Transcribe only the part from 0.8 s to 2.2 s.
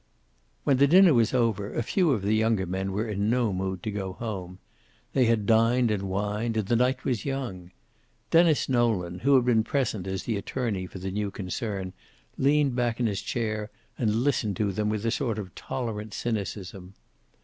dinner was over, a few